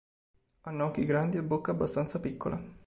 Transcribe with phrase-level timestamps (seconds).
[0.61, 2.59] Hanno occhi grandi e bocca abbastanza piccola.